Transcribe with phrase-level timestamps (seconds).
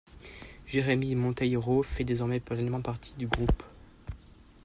[0.65, 3.61] Jérémy Monteiro fait désormais pleinement partie du groupe.